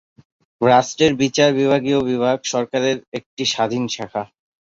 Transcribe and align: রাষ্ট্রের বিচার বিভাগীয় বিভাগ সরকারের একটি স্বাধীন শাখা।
রাষ্ট্রের 0.61 1.13
বিচার 1.21 1.49
বিভাগীয় 1.53 1.99
বিভাগ 2.03 2.37
সরকারের 2.51 2.97
একটি 3.13 3.43
স্বাধীন 3.45 3.83
শাখা। 3.87 4.23